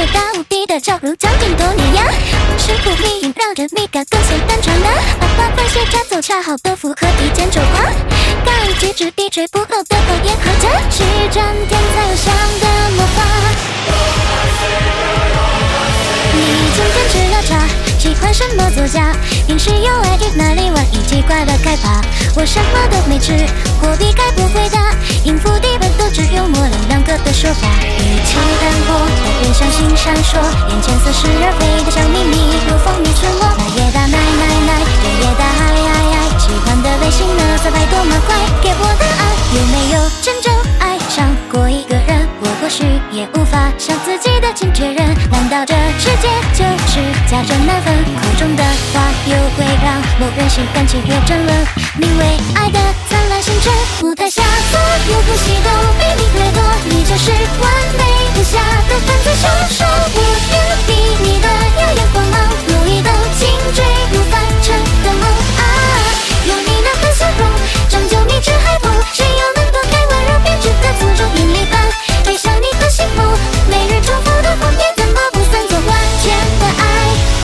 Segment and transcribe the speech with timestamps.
[0.00, 2.10] 界大无敌的招如将军多碾压，
[2.56, 4.88] 是苦命运让人米感更显单纯啊。
[5.20, 7.82] 把八关写家走恰好都符合一见周花，
[8.42, 13.22] 刚一举止滴水不漏的考验和家，是战天才有想的魔法。
[16.32, 16.40] 你
[16.74, 19.12] 今天吃了茶，喜欢什么作家？
[19.46, 20.82] 平时有爱去哪里玩？
[20.94, 22.00] 一起快乐开趴。
[22.36, 23.36] 我什么都没吃，
[23.82, 24.94] 货币该不会大，
[25.24, 27.68] 应付底本都只有模棱两可的说法。
[27.68, 28.49] 语气淡薄，但人相心
[30.00, 30.40] 闪烁，
[30.72, 33.44] 眼前似是而非的小秘密，如蜂蜜吞没。
[33.52, 37.42] 奶也大奶奶奶，脸也大爱爱爱，喜欢的类型呢？
[37.62, 38.16] 在百多吗？
[38.24, 38.32] 快
[38.64, 39.22] 给我答案，
[39.52, 40.48] 有没有真正
[40.80, 42.26] 爱上过一个人？
[42.40, 42.80] 我或许
[43.12, 47.92] 也无法向自己的亲确认，难道这世界就是假真难分？
[48.16, 48.64] 口中的
[48.96, 51.52] 话又会让某人心甘情愿沉沦？
[52.00, 52.24] 名为
[52.56, 53.68] 爱的灿烂星辰，
[54.00, 54.40] 舞台下
[54.72, 54.80] 所
[55.12, 55.68] 有呼吸都
[56.00, 57.36] 比你掠夺，你就是
[58.50, 60.19] 下的犯罪凶手。